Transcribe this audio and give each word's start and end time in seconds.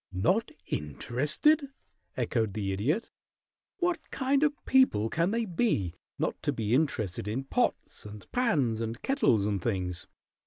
"Not 0.11 0.49
interested?" 0.65 1.67
echoed 2.17 2.53
the 2.55 2.71
Idiot. 2.71 3.11
"What 3.77 4.09
kind 4.09 4.41
of 4.41 4.55
people 4.65 5.09
can 5.11 5.29
they 5.29 5.45
be 5.45 5.93
not 6.17 6.41
to 6.41 6.51
be 6.51 6.73
interested 6.73 7.27
in 7.27 7.43
pots 7.43 8.03
and 8.07 8.25
pans 8.31 8.81
and 8.81 8.99
kettles 9.03 9.45
and 9.45 9.61
things? 9.61 10.07